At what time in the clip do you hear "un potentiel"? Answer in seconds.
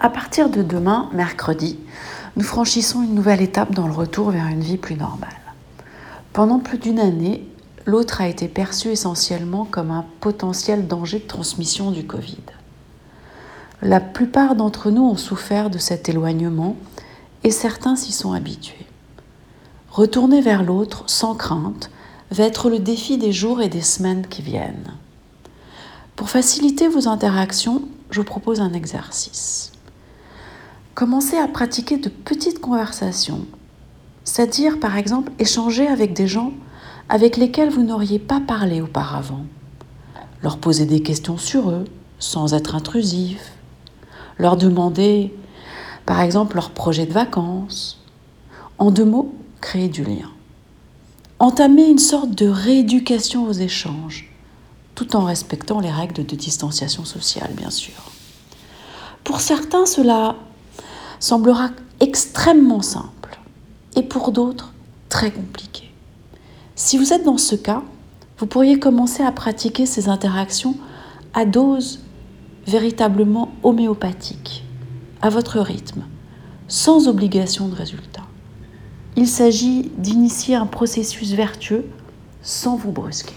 9.90-10.86